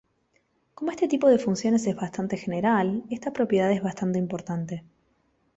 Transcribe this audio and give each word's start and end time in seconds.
Como 0.73 0.89
este 0.89 1.07
tipo 1.07 1.29
de 1.29 1.37
funciones 1.37 1.85
es 1.85 1.95
bastante 1.95 2.35
general, 2.35 3.03
esta 3.11 3.31
propiedad 3.33 3.71
es 3.71 3.83
bastante 3.83 4.17
importante. 4.17 4.83